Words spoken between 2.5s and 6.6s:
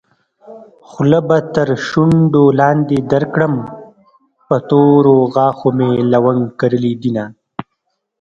لاندې درکړم په تورو غاښو مې لونګ